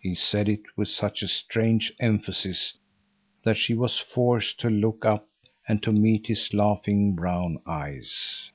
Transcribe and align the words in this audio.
He 0.00 0.14
said 0.14 0.48
it 0.48 0.62
with 0.78 0.88
such 0.88 1.20
a 1.22 1.28
strange 1.28 1.92
emphasis 2.00 2.78
that 3.44 3.58
she 3.58 3.74
was 3.74 3.98
forced 3.98 4.58
to 4.60 4.70
look 4.70 5.04
up 5.04 5.28
and 5.68 5.82
to 5.82 5.92
meet 5.92 6.28
his 6.28 6.54
laughing 6.54 7.14
brown 7.14 7.60
eyes. 7.66 8.50